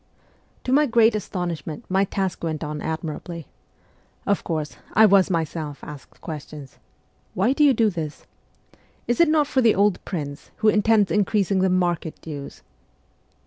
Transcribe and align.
To 0.63 0.71
my 0.71 0.87
great 0.87 1.13
astonishment 1.13 1.85
my 1.87 2.05
task 2.05 2.43
went 2.43 2.63
on 2.63 2.81
admirably. 2.81 3.45
Of 4.25 4.43
course, 4.43 4.77
I 4.95 5.05
was 5.05 5.29
myself 5.29 5.83
asked 5.83 6.19
questions:' 6.21 6.79
Why 7.35 7.53
do 7.53 7.63
you 7.63 7.75
do 7.75 7.91
this?'' 7.91 8.25
Is 9.07 9.19
it 9.21 9.29
not 9.29 9.45
for 9.45 9.61
the 9.61 9.75
old 9.75 10.03
prince, 10.03 10.49
who 10.55 10.69
intends 10.69 11.11
increasing 11.11 11.59
the 11.59 11.69
market 11.69 12.19
dues 12.19 12.63